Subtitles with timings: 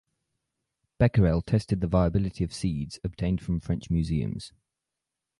[0.99, 4.51] Becquerel tested the viability of seeds obtained from French museums.